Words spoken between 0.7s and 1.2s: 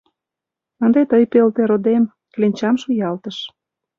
Ынде